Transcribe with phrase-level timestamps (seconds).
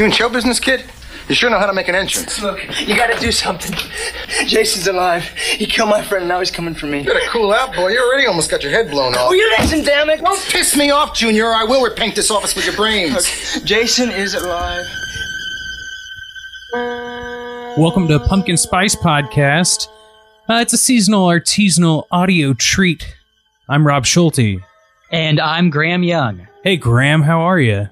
[0.00, 0.82] You in show business, kid?
[1.28, 2.40] You sure know how to make an entrance.
[2.40, 3.76] Look, you gotta do something.
[4.46, 5.24] Jason's alive.
[5.24, 7.00] He killed my friend, and now he's coming for me.
[7.00, 7.88] You gotta cool out, boy.
[7.88, 9.26] You already almost got your head blown off.
[9.28, 10.22] Oh, you listen, damn it!
[10.22, 13.60] Don't piss me off, Junior, or I will repaint this office with your brains.
[13.64, 14.86] Jason is alive.
[17.76, 19.88] Welcome to Pumpkin Spice Podcast.
[20.48, 23.18] Uh, it's a seasonal artisanal audio treat.
[23.68, 24.62] I'm Rob Schulte.
[25.12, 26.48] And I'm Graham Young.
[26.64, 27.90] Hey, Graham, how are you?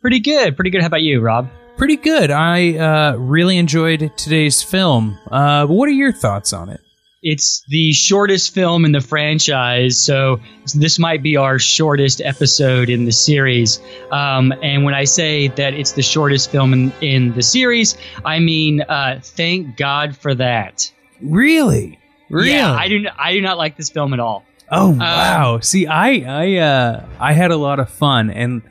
[0.00, 0.56] Pretty good.
[0.56, 0.80] Pretty good.
[0.80, 1.50] How about you, Rob?
[1.76, 2.30] Pretty good.
[2.30, 5.18] I uh, really enjoyed today's film.
[5.30, 6.80] Uh, what are your thoughts on it?
[7.22, 10.40] It's the shortest film in the franchise, so
[10.74, 13.78] this might be our shortest episode in the series.
[14.10, 18.38] Um, and when I say that it's the shortest film in, in the series, I
[18.38, 20.90] mean uh, thank God for that.
[21.20, 21.98] Really?
[22.30, 22.52] Really?
[22.52, 23.06] Yeah, I do.
[23.18, 24.46] I do not like this film at all.
[24.70, 25.58] Oh wow!
[25.60, 28.62] See, I I uh, I had a lot of fun, and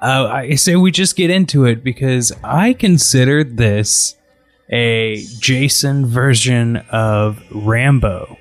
[0.00, 4.16] uh, I say we just get into it because I considered this
[4.70, 8.36] a Jason version of Rambo.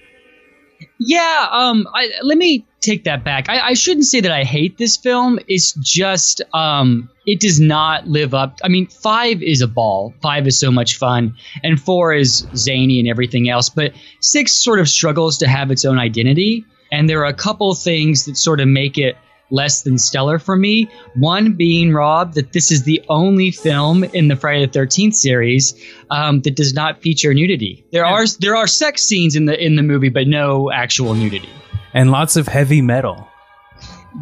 [1.00, 3.50] Yeah, um, I, let me take that back.
[3.50, 5.40] I, I shouldn't say that I hate this film.
[5.48, 8.60] It's just, um, it does not live up.
[8.64, 10.14] I mean, five is a ball.
[10.22, 13.70] Five is so much fun, and four is zany and everything else.
[13.70, 17.74] But six sort of struggles to have its own identity, and there are a couple
[17.76, 19.18] things that sort of make it
[19.50, 20.90] less than stellar for me.
[21.16, 25.74] One being Rob that this is the only film in the Friday the Thirteenth series
[26.10, 27.86] um, that does not feature nudity.
[27.92, 31.50] There are there are sex scenes in the in the movie, but no actual nudity.
[31.94, 33.28] And lots of heavy metal.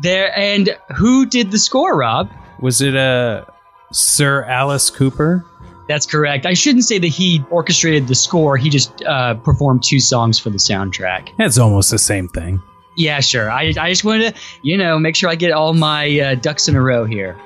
[0.02, 2.30] There and who did the score, Rob?
[2.62, 3.46] Was it uh,
[3.92, 5.46] Sir Alice Cooper?
[5.88, 6.46] That's correct.
[6.46, 8.58] I shouldn't say that he orchestrated the score.
[8.58, 11.30] He just uh, performed two songs for the soundtrack.
[11.38, 12.62] That's almost the same thing.
[12.98, 13.52] Yeah, sure.
[13.52, 16.68] I, I just wanted to, you know, make sure I get all my uh, ducks
[16.68, 17.38] in a row here.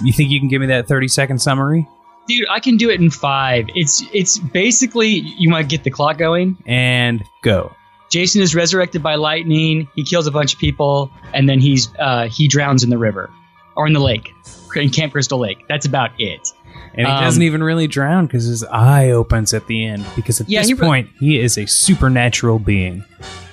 [0.00, 1.88] You think you can give me that 30 second summary?
[2.28, 3.66] Dude, I can do it in five.
[3.74, 6.56] It's it's basically you want to get the clock going.
[6.66, 7.74] And go.
[8.10, 9.88] Jason is resurrected by lightning.
[9.94, 13.30] He kills a bunch of people, and then he's uh, he drowns in the river
[13.76, 14.30] or in the lake,
[14.76, 15.64] in Camp Crystal Lake.
[15.68, 16.52] That's about it.
[16.94, 20.04] And he Um, doesn't even really drown because his eye opens at the end.
[20.16, 23.04] Because at Yeah, this he re- point, he is a supernatural being.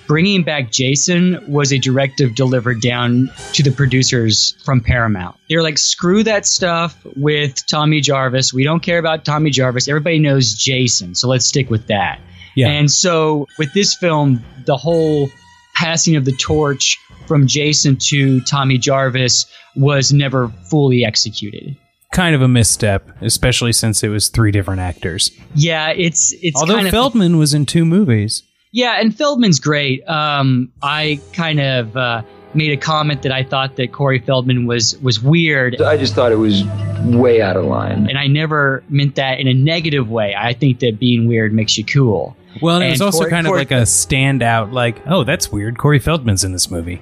[0.07, 5.35] Bringing back Jason was a directive delivered down to the producers from Paramount.
[5.49, 8.53] They were like, screw that stuff with Tommy Jarvis.
[8.53, 9.87] We don't care about Tommy Jarvis.
[9.87, 12.19] Everybody knows Jason, so let's stick with that.
[12.55, 12.69] Yeah.
[12.69, 15.29] And so with this film, the whole
[15.73, 19.45] passing of the torch from Jason to Tommy Jarvis
[19.75, 21.75] was never fully executed.
[22.15, 25.31] kind of a misstep, especially since it was three different actors.
[25.53, 28.43] Yeah, it's it's Although kind of, Feldman was in two movies.
[28.75, 30.05] Yeah, and Feldman's great.
[30.05, 34.97] Um, I kind of uh, made a comment that I thought that Corey Feldman was
[34.99, 36.65] was weird, I just thought it was
[37.05, 38.09] way out of line.
[38.09, 40.35] and I never meant that in a negative way.
[40.37, 42.35] I think that being weird makes you cool.
[42.61, 45.53] Well, and it was also Corey- kind of Corey- like a standout, like, oh, that's
[45.53, 45.77] weird.
[45.77, 47.01] Corey Feldman's in this movie.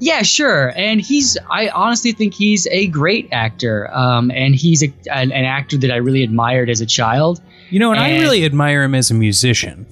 [0.00, 0.72] Yeah, sure.
[0.74, 3.88] And he's I honestly think he's a great actor.
[3.94, 7.40] Um, and he's a, an, an actor that I really admired as a child.
[7.70, 9.86] You know, and, I really admire him as a musician.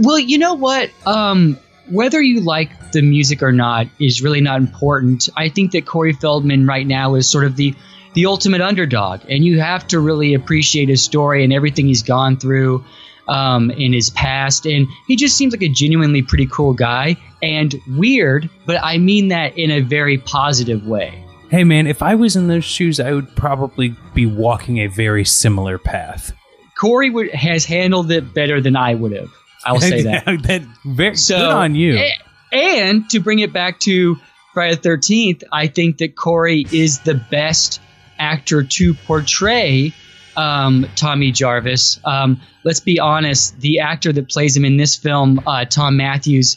[0.00, 0.90] Well, you know what?
[1.06, 1.58] Um,
[1.90, 5.28] whether you like the music or not is really not important.
[5.36, 7.74] I think that Corey Feldman right now is sort of the
[8.14, 12.36] the ultimate underdog, and you have to really appreciate his story and everything he's gone
[12.36, 12.84] through
[13.28, 14.66] um, in his past.
[14.66, 19.28] And he just seems like a genuinely pretty cool guy and weird, but I mean
[19.28, 21.24] that in a very positive way.
[21.50, 25.24] Hey, man, if I was in those shoes, I would probably be walking a very
[25.24, 26.32] similar path.
[26.78, 29.30] Corey would, has handled it better than I would have.
[29.64, 30.24] I'll say that.
[30.24, 32.08] that very, So, good on you.
[32.52, 34.16] And to bring it back to
[34.54, 37.80] Friday the Thirteenth, I think that Corey is the best
[38.18, 39.92] actor to portray
[40.36, 42.00] um, Tommy Jarvis.
[42.04, 46.56] Um, let's be honest, the actor that plays him in this film, uh, Thom Mathews,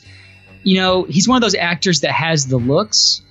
[0.64, 3.22] you know, he's one of those actors that has the looks,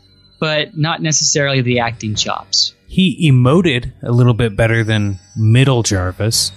[0.40, 2.74] but not necessarily the acting chops.
[2.88, 6.50] he emoted a little bit better than Middle Jarvis.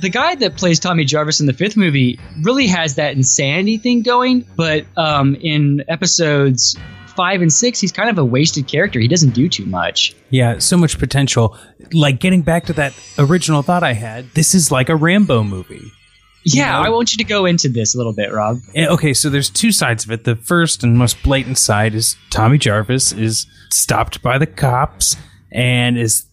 [0.00, 4.02] The guy that plays Tommy Jarvis in the fifth movie really has that insanity thing
[4.02, 6.76] going, but um, in episodes
[7.14, 8.98] five and six, he's kind of a wasted character.
[8.98, 10.14] He doesn't do too much.
[10.30, 11.56] Yeah, so much potential.
[11.92, 15.90] Like getting back to that original thought I had, this is like a Rambo movie.
[16.44, 16.80] Yeah, know?
[16.80, 18.58] I want you to go into this a little bit, Rob.
[18.74, 20.24] Eh, Okay, so there's two sides of it.
[20.24, 25.16] The first and most blatant side is Tommy Jarvis is stopped by the cops
[25.50, 26.26] and is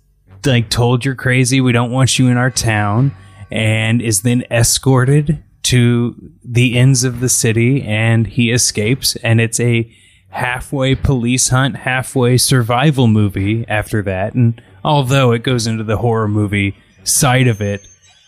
[0.45, 3.15] like told you're crazy, we don't want you in our town,
[3.51, 9.59] and is then escorted to the ends of the city and he escapes and it's
[9.59, 9.92] a
[10.30, 14.33] halfway police hunt, halfway survival movie after that.
[14.33, 17.88] And although it goes into the horror movie side of it.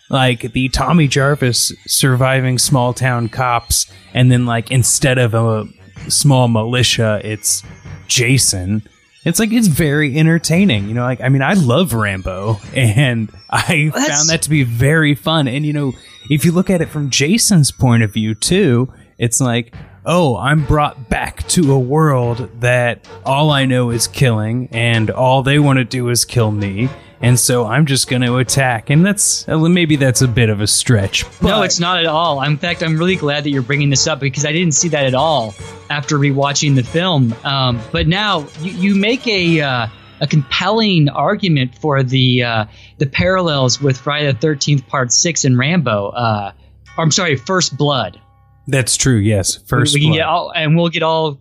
[0.10, 5.66] Like the Tommy Jarvis surviving small town cops, and then like instead of a
[6.10, 7.64] small militia, it's
[8.08, 8.88] Jason.
[9.26, 11.04] It's like it's very entertaining, you know.
[11.04, 15.48] Like I mean, I love Rambo, and I found that to be very fun.
[15.48, 15.94] And you know,
[16.30, 19.74] if you look at it from Jason's point of view too, it's like,
[20.06, 25.44] oh, I'm brought back to a world that all I know is killing, and all
[25.44, 26.90] they want to do is kill me.
[27.24, 30.60] And so I'm just going to attack, and that's uh, maybe that's a bit of
[30.60, 31.24] a stretch.
[31.42, 32.44] No, it's not at all.
[32.44, 35.06] In fact, I'm really glad that you're bringing this up because I didn't see that
[35.06, 35.56] at all
[35.90, 37.34] after rewatching the film.
[37.46, 39.88] Um, but now you, you make a uh,
[40.20, 42.66] a compelling argument for the uh,
[42.98, 46.10] the parallels with Friday the Thirteenth Part Six and Rambo.
[46.10, 46.52] Uh,
[46.98, 48.20] I'm sorry, First Blood.
[48.68, 49.16] That's true.
[49.16, 50.22] Yes, first we can blood.
[50.24, 51.40] all, and we'll get all.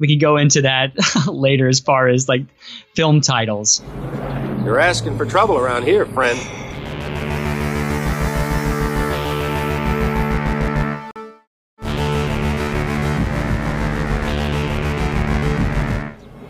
[0.00, 0.94] We can go into that
[1.28, 2.42] later as far as like
[2.96, 3.82] film titles.
[4.64, 6.38] You're asking for trouble around here, friend.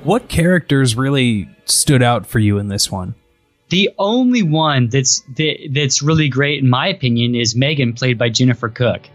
[0.04, 3.14] What characters really stood out for you in this one?
[3.68, 8.28] The only one that's that, that's really great in my opinion is Megan, played by
[8.28, 9.08] Jennifer Cooke.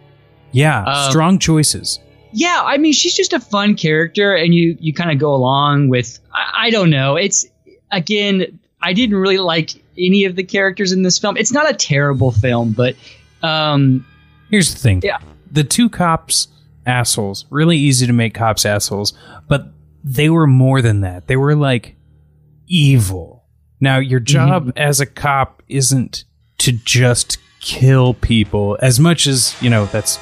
[0.53, 2.00] Yeah, Um, strong choices.
[2.31, 5.89] Yeah, I mean she's just a fun character, and you you kind of go along
[5.89, 6.19] with.
[6.33, 7.17] I, I don't know.
[7.17, 7.45] It's
[7.91, 11.38] again, I didn't really like any of the characters in this film.
[11.38, 12.95] It's not a terrible film, but
[13.41, 14.06] um,
[14.50, 15.01] Here's the thing.
[15.03, 15.19] Yeah.
[15.51, 16.47] The two cops
[16.85, 19.13] assholes, really easy to make cops assholes,
[19.47, 19.68] but
[20.03, 21.27] they were more than that.
[21.27, 21.95] They were like
[22.68, 23.45] evil.
[23.79, 26.24] Now, your job as a cop isn't
[26.59, 30.19] to just kill people as much as, you know, that's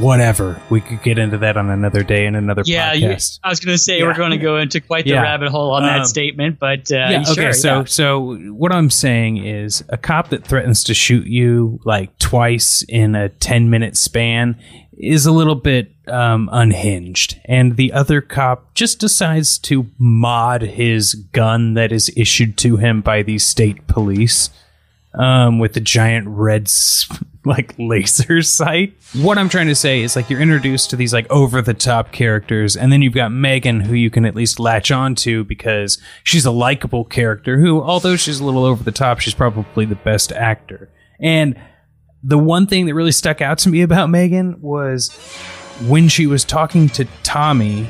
[0.00, 0.60] whatever.
[0.70, 3.38] We could get into that on another day in another yeah, you, podcast.
[3.42, 4.04] I was going to say Yeah.
[4.06, 5.22] we're going to go into quite the Yeah.
[5.22, 7.84] rabbit hole on Um, that statement, but uh, yeah, sure, okay, so yeah.
[7.86, 13.14] so what I'm saying is a cop that threatens to shoot you like twice in
[13.14, 14.56] a 10 minute span
[14.98, 21.14] is a little bit um, unhinged, and the other cop just decides to mod his
[21.32, 24.50] gun that is issued to him by the state police
[25.14, 26.70] um, with the giant red
[27.44, 28.94] like laser sight.
[29.14, 32.12] What I'm trying to say is like you're introduced to these like over the top
[32.12, 36.00] characters, and then you've got Megan who you can at least latch on to because
[36.24, 39.96] she's a likable character who, although she's a little over the top, she's probably the
[39.96, 40.90] best actor.
[41.20, 41.58] And
[42.22, 45.10] the one thing that really stuck out to me about Megan was
[45.86, 47.88] when she was talking to Tommy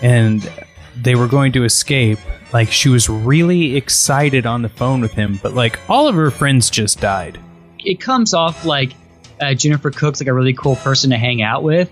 [0.00, 0.48] and
[0.96, 2.18] they were going to escape,
[2.52, 6.30] like she was really excited on the phone with him, but like all of her
[6.30, 7.38] friends just died.
[7.78, 8.92] it comes off like
[9.40, 11.90] uh, Jennifer Cooke's like a really cool person to hang out with,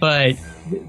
[0.00, 0.36] but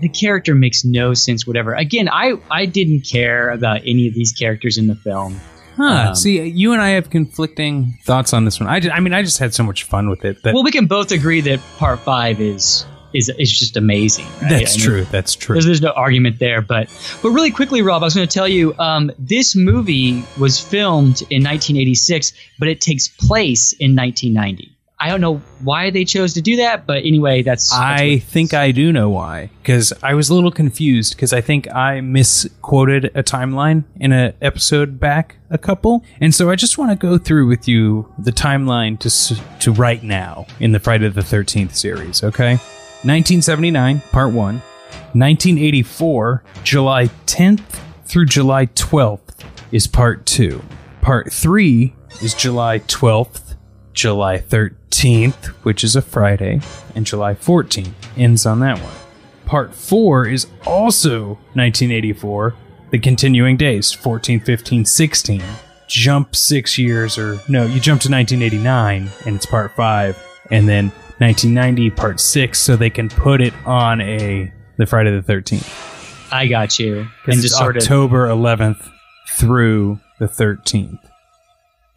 [0.02, 1.74] the character makes no sense whatever.
[1.74, 5.40] Again, I I didn't care about any of these characters in the film.
[5.78, 6.07] Huh.
[6.10, 8.69] Um, See, you and I have conflicting thoughts on this one.
[8.69, 10.42] I, ju- I mean, I just had so much fun with it.
[10.44, 14.25] That, Well, we can both agree that part five is is is just amazing.
[14.41, 14.50] right?
[14.50, 15.06] that's I mean, true.
[15.06, 15.56] That's true.
[15.56, 16.89] There's, there's no argument there, but
[17.21, 21.21] but really quickly, Rob, I was going to tell you, um, this movie was filmed
[21.29, 24.75] in 1986, but it takes place in 1990.
[24.97, 27.69] I don't know why they chose to do that, but anyway, that's.
[27.69, 29.50] that's I think I do know why.
[29.61, 34.33] Because I was a little confused because I think I misquoted a timeline in an
[34.41, 38.31] episode back a couple, and so I just want to go through with you the
[38.31, 42.23] timeline to to right now in the Friday the Thirteenth series.
[42.23, 42.57] Okay,
[43.04, 44.56] 1979, Part One,
[45.14, 50.64] 1984, July 10th through July 12th is Part Two.
[51.02, 53.56] Part Three is July 12th
[53.95, 56.59] July 13th, which is a Friday,
[56.94, 58.94] and July 14th ends on that one.
[59.45, 62.56] Part 4 is also 1984,
[62.92, 65.42] the continuing days 14, 15, 16.
[65.87, 70.21] Jump six years, or no, you jump to 1989, and it's part 5,
[70.52, 75.22] and then 1990, part 6, so they can put it on a the Friday the
[75.34, 76.31] 13th.
[76.34, 78.90] I got you, and It's just sort of, October 11th
[79.30, 81.00] through the 13th.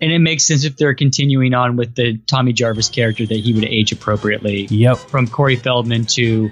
[0.01, 3.53] and it makes sense if they're continuing on with the Tommy Jarvis character that he
[3.53, 4.97] would age appropriately Yep.
[4.99, 6.51] from Corey Feldman to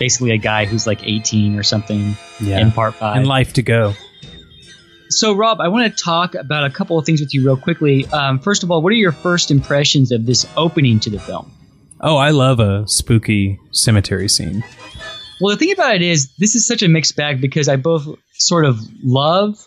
[0.00, 2.58] basically a guy who's like 18 or something Yeah.
[2.60, 3.16] in part five.
[3.16, 3.94] and life to go.
[5.10, 8.04] So, Rob, I want to talk about a couple of things with you real quickly.
[8.08, 11.50] Um, first of all, what are your first impressions of this opening to the film?
[12.00, 14.64] Oh, I love a spooky cemetery scene.
[15.40, 18.06] Well, the thing about it is, this is such a mixed bag because I both
[18.34, 19.58] sort of love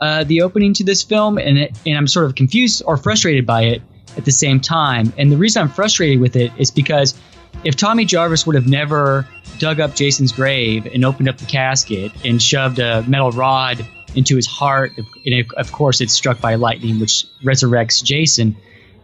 [0.00, 3.46] uh, the opening to this film, and it, and I'm sort of confused or frustrated
[3.46, 3.82] by it
[4.16, 5.12] at the same time.
[5.16, 7.14] And the reason I'm frustrated with it is because
[7.62, 9.26] if Tommy Jarvis would have never
[9.58, 14.36] dug up Jason's grave and opened up the casket and shoved a metal rod into
[14.36, 14.92] his heart,
[15.24, 18.56] and of course, it's struck by lightning, which resurrects Jason.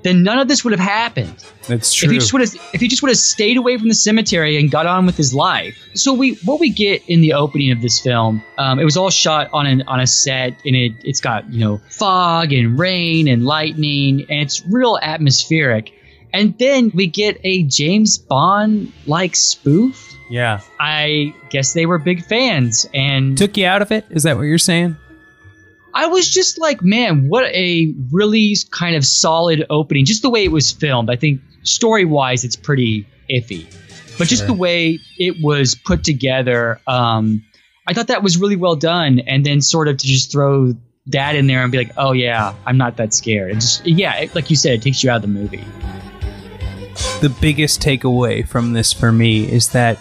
[0.03, 1.35] Then none of this would have happened.
[1.69, 2.13] That's If true.
[2.13, 4.71] he just would have, if he just would have stayed away from the cemetery and
[4.71, 5.77] got on with his life.
[5.95, 9.11] So we, what we get in the opening of this film, um, it was all
[9.11, 13.29] shot on an on a set, and it it's got you know fog and rain
[13.29, 15.93] and lightning, and it's real atmospheric.
[16.33, 20.15] And then we get a James Bond like spoof.
[20.31, 20.61] yeah.
[20.79, 24.07] I guess they were big fans, and Took you out of it?
[24.11, 24.97] Is that what you're saying?
[25.95, 30.05] I was just like, man, what a really kind of solid opening.
[30.05, 31.11] Just the way it was filmed.
[31.11, 33.67] I think story wise, it's pretty iffy.
[34.19, 37.43] But just the way it was put together, um,
[37.87, 39.21] I thought that was really well done.
[39.21, 40.75] And then sort of to just throw
[41.07, 43.51] that in there and be like, oh, yeah, I'm not that scared.
[43.51, 45.65] And just, yeah, it, like you said, it takes you out of the movie.
[47.21, 49.99] the biggest takeaway from this for me is that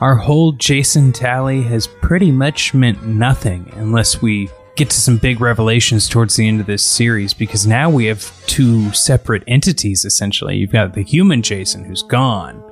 [0.00, 5.40] our whole Jason tally has pretty much meant nothing unless we get to some big
[5.40, 10.56] revelations towards the end of this series because now we have two separate entities essentially.
[10.56, 12.62] You've got the human Jason who's gone,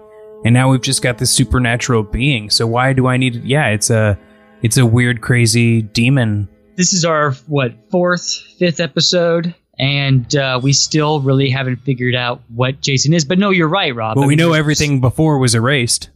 [0.44, 2.50] and now we've just got this supernatural being.
[2.50, 3.44] So why do I need it?
[3.44, 4.18] Yeah, it's a
[4.62, 6.48] it's a weird crazy demon.
[6.76, 9.54] This is our, what, fourth, fifth episode.
[9.78, 13.24] And uh, we still really haven't figured out what Jason is.
[13.24, 14.14] But no, you're right, Rob.
[14.14, 16.10] But I we mean, know everything before was erased.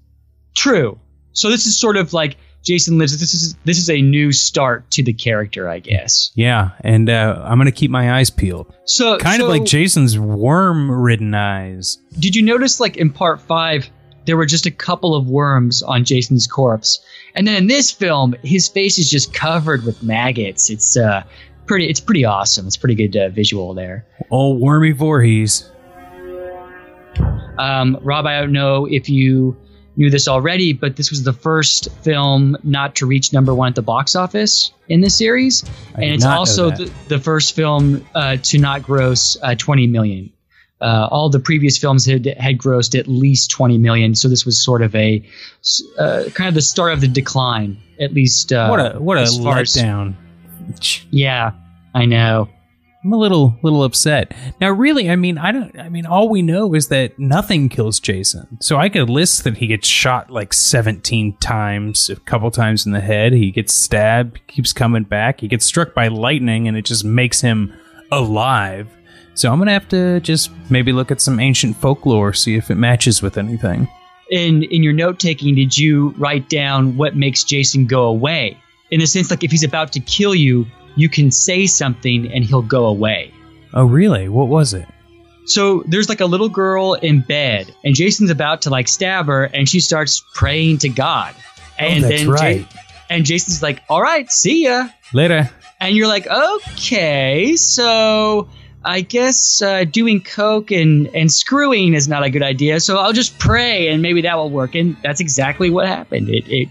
[0.54, 0.98] True.
[1.32, 3.18] So this is sort of like Jason lives.
[3.18, 6.32] This is this is a new start to the character, I guess.
[6.34, 8.74] Yeah, and uh, I'm gonna keep my eyes peeled.
[8.84, 11.98] So Kind of like Jason's worm-ridden eyes.
[12.18, 13.88] Did you notice, like in part five,
[14.24, 16.98] there were just a couple of worms on Jason's corpse,
[17.36, 20.68] and then in this film, his face is just covered with maggots.
[20.68, 21.22] It's uh
[21.66, 21.88] pretty.
[21.88, 22.66] It's pretty awesome.
[22.66, 24.04] It's pretty good uh, visual there.
[24.32, 25.70] Oh, wormy Voorhees.
[27.58, 29.56] Um, Rob, I don't know if you
[29.96, 33.74] knew this already, but this was the first film not to reach number one at
[33.74, 35.64] the box office in the series,
[35.96, 40.30] I and it's also the, the first film uh, to not gross uh, 20 million.
[40.78, 44.62] Uh, all the previous films had had grossed at least 20 million, so this was
[44.62, 45.22] sort of a
[45.98, 48.52] uh, kind of the start of the decline, at least.
[48.52, 50.14] Uh, What a what a far as- letdown.
[51.10, 51.52] yeah,
[51.94, 52.48] I know.
[53.06, 54.34] I'm a little little upset.
[54.60, 58.00] Now really, I mean, I don't I mean all we know is that nothing kills
[58.00, 58.58] Jason.
[58.60, 62.90] So I could list that he gets shot like 17 times, a couple times in
[62.90, 66.84] the head, he gets stabbed, keeps coming back, he gets struck by lightning and it
[66.84, 67.72] just makes him
[68.10, 68.88] alive.
[69.34, 72.72] So I'm going to have to just maybe look at some ancient folklore, see if
[72.72, 73.88] it matches with anything.
[74.32, 78.58] in in your note taking did you write down what makes Jason go away?
[78.90, 82.44] In the sense like if he's about to kill you, you can say something and
[82.44, 83.32] he'll go away.
[83.74, 84.28] Oh, really?
[84.28, 84.86] What was it?
[85.46, 89.44] So there's like a little girl in bed and Jason's about to like stab her
[89.44, 91.34] and she starts praying to God.
[91.78, 92.66] And oh, that's then Ja- right.
[93.10, 95.48] and Jason's like, "All right, see ya." Later.
[95.78, 98.48] And you're like, "Okay, so
[98.86, 102.78] I guess uh, doing coke and, and screwing is not a good idea.
[102.78, 104.76] So I'll just pray and maybe that will work.
[104.76, 106.28] And that's exactly what happened.
[106.28, 106.68] It, it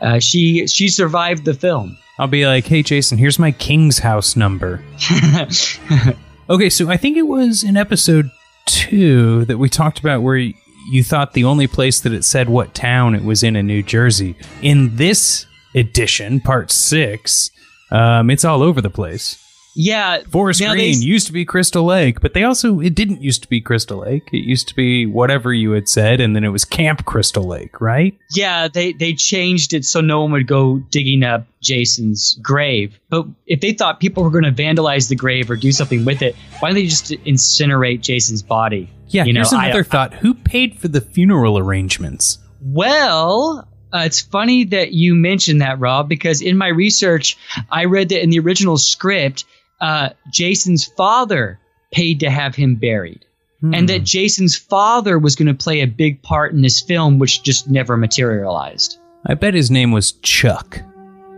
[0.00, 1.98] uh, uh, she she survived the film.
[2.18, 4.82] I'll be like, hey, Jason, here's my King's House number.
[6.50, 8.30] Okay, so I think it was in episode
[8.64, 12.74] two that we talked about where you thought the only place that it said what
[12.74, 14.34] town it was in in New Jersey.
[14.62, 15.44] In this
[15.74, 17.50] edition, part six,
[17.90, 19.36] um, it's all over the place.
[19.80, 23.22] Yeah, Forest now Green they- used to be Crystal Lake, but they also it didn't
[23.22, 24.28] used to be Crystal Lake.
[24.32, 27.80] It used to be whatever you had said, and then it was Camp Crystal Lake,
[27.80, 28.18] right?
[28.34, 32.98] Yeah, they they changed it so no one would go digging up Jason's grave.
[33.08, 36.22] But if they thought people were going to vandalize the grave or do something with
[36.22, 38.90] it, why don't they just incinerate Jason's body?
[39.10, 39.24] Yeah.
[39.26, 42.38] You know, here's I- another thought: Who paid for the funeral arrangements?
[42.60, 47.36] Well, uh, it's funny that you mentioned that, Rob, because in my research,
[47.70, 49.44] I read that in the original script,
[49.80, 51.58] uh, Jason's father
[51.92, 53.24] paid to have him buried.
[53.60, 57.42] And that Jason's father was going to play a big part in this film, which
[57.42, 58.98] just never materialized.
[59.26, 60.80] I bet his name was Chuck.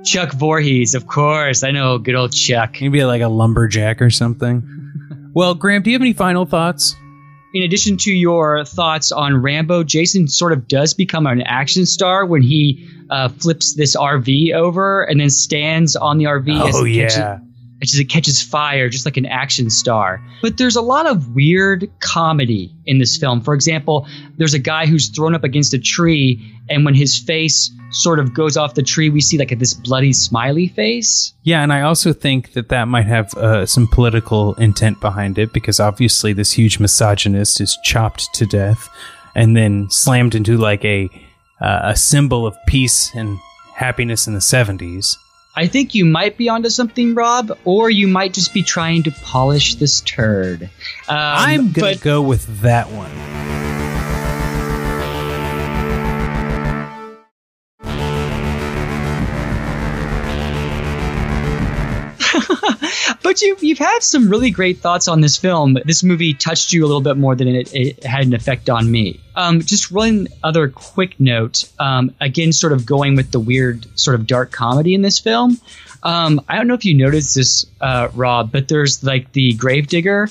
[0.05, 1.65] Chuck Voorhees, of course.
[1.65, 2.77] I know, good old Chuck.
[2.79, 4.63] Maybe like a lumberjack or something.
[5.35, 6.95] well, Graham, do you have any final thoughts?
[7.55, 12.27] In addition to your thoughts on Rambo, Jason sort of does become an action star
[12.27, 16.69] when he uh, flips this RV over and then stands on the RV.
[16.69, 17.47] as Oh it catches-
[17.81, 17.95] yeah.
[17.95, 20.23] as it catches fire, just like an action star.
[20.43, 23.41] But there's a lot of weird comedy in this film.
[23.41, 24.07] For example,
[24.37, 28.35] there's a guy who's thrown up against a tree, and when his face sort of
[28.35, 31.33] goes off the tree, we see like this bloody smiley face.
[31.43, 35.53] Yeah, and I also think that that might have uh, some political intent behind it
[35.53, 38.89] because obviously this huge misogynist is chopped to death
[39.35, 41.09] and then slammed into like a
[41.61, 43.39] uh, a symbol of peace and
[43.75, 45.17] happiness in the 70s.
[45.57, 49.11] I think you might be onto something, Rob, or you might just be trying to
[49.11, 50.63] polish this turd.
[50.63, 50.71] Um,
[51.09, 53.11] I'm gonna go with that one.
[63.31, 65.79] But you you've had some really great thoughts on this film.
[65.85, 68.91] This movie touched you a little bit more than it, it had an effect on
[68.91, 69.21] me.
[69.37, 71.71] Um, just one other quick note.
[71.79, 75.61] Um, again, sort of going with the weird sort of dark comedy in this film.
[76.03, 80.29] Um, I don't know if you noticed this, uh, Rob, but there's like the gravedigger.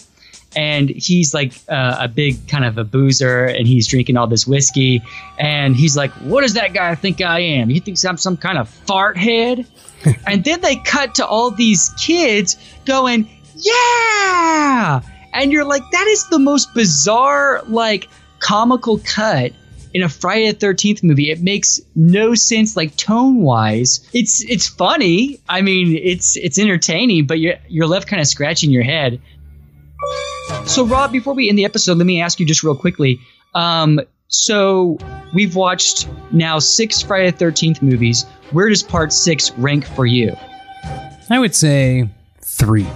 [0.55, 4.47] And he's like uh, a big kind of a boozer, and he's drinking all this
[4.47, 5.03] whiskey.
[5.37, 7.69] And he's like, "What does that guy think I am?
[7.69, 9.67] He thinks I'm some kind of fart head."
[10.27, 15.01] and then they cut to all these kids going, "Yeah!"
[15.33, 19.53] And you're like, "That is the most bizarre, like, comical cut."
[19.91, 24.07] In a Friday the Thirteenth movie, it makes no sense, like tone wise.
[24.13, 25.39] It's it's funny.
[25.49, 29.19] I mean, it's it's entertaining, but you're you're left kind of scratching your head.
[30.69, 33.19] So, Rob, before we end the episode, let me ask you just real quickly.
[33.55, 34.99] Um, so
[35.33, 38.27] we've watched now six Friday the Thirteenth movies.
[38.51, 40.35] Where does Part Six rank for you?
[41.27, 42.07] I would say
[42.41, 42.87] three.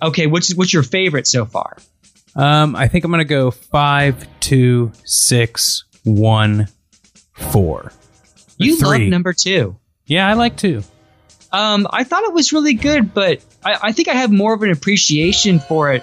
[0.00, 1.76] Okay, what's what's your favorite so far?
[2.34, 6.66] Um, I think I'm gonna go five, two, six, one,
[7.34, 7.92] four.
[8.56, 9.00] You three.
[9.00, 9.76] love number two.
[10.06, 10.82] Yeah, I like two.
[11.52, 14.62] Um, I thought it was really good, but I, I think I have more of
[14.62, 16.02] an appreciation for it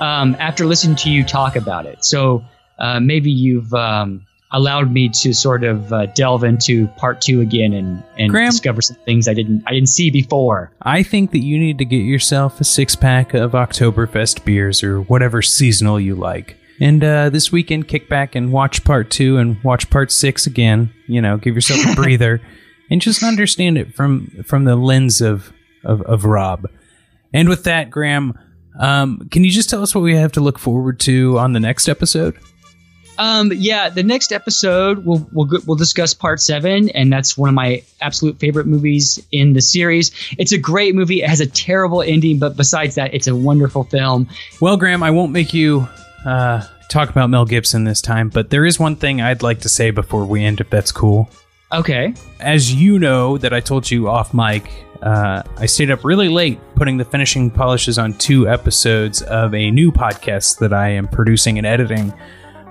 [0.00, 2.04] um, after listening to you talk about it.
[2.04, 2.44] So
[2.78, 7.72] uh, maybe you've um, allowed me to sort of uh, delve into part two again
[7.72, 8.50] and, and Graham?
[8.50, 10.72] discover some things I didn't I didn't see before.
[10.82, 15.02] I think that you need to get yourself a six pack of Oktoberfest beers or
[15.02, 16.56] whatever seasonal you like.
[16.80, 20.92] And uh, this weekend, kick back and watch part two and watch part six again.
[21.06, 22.40] You know, give yourself a breather
[22.90, 25.52] and just understand it from from the lens of
[25.84, 26.68] of, of Rob.
[27.32, 28.38] And with that, Graham,
[28.78, 31.60] um, can you just tell us what we have to look forward to on the
[31.60, 32.36] next episode?
[33.16, 37.48] Um, yeah, the next episode we'll we'll go- we'll discuss part seven, and that's one
[37.48, 40.10] of my absolute favorite movies in the series.
[40.36, 41.22] It's a great movie.
[41.22, 44.28] It has a terrible ending, but besides that, it's a wonderful film.
[44.60, 45.86] Well, Graham, I won't make you
[46.26, 49.68] uh, talk about Mel Gibson this time, but there is one thing I'd like to
[49.68, 51.30] say before we end, if that's cool.
[51.74, 52.14] Okay.
[52.38, 54.70] As you know, that I told you off mic,
[55.02, 59.70] uh, I stayed up really late putting the finishing polishes on two episodes of a
[59.72, 62.12] new podcast that I am producing and editing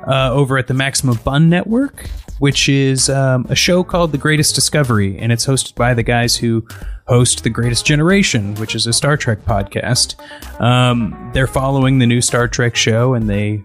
[0.08, 2.08] uh, over at the Maximum Fun Network,
[2.40, 6.38] which is um, a show called The Greatest Discovery, and it's hosted by the guys
[6.38, 6.66] who
[7.08, 10.16] host The Greatest Generation, which is a Star Trek podcast.
[10.62, 13.64] Um, they're following the new Star Trek show, and they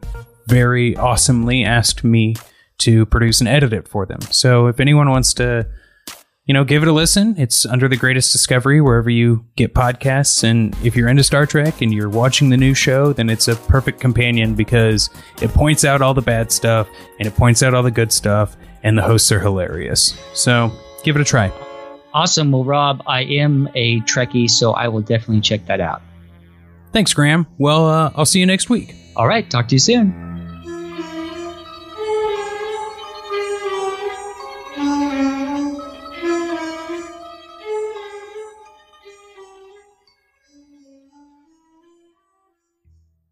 [0.49, 2.35] very awesomely asked me
[2.79, 4.21] to produce and edit it for them.
[4.21, 5.67] So if anyone wants to
[6.49, 7.35] you know, give it a listen.
[7.37, 10.43] It's under the greatest discovery wherever you get podcasts.
[10.43, 13.55] And if you're into Star Trek and you're watching the new show, then it's a
[13.55, 15.11] perfect companion because
[15.43, 16.89] it points out all the bad stuff
[17.19, 20.19] and it points out all the good stuff, and the hosts are hilarious.
[20.33, 20.73] So
[21.05, 21.53] give it a try.
[22.15, 22.51] Awesome.
[22.51, 26.01] Well, Rob, I am a Trekkie, so I will definitely check that out.
[26.95, 27.47] Thanks, Graham.
[27.59, 28.95] Well, uh, I'll see you next week.
[29.17, 29.49] All right.
[29.51, 30.28] Talk to you soon.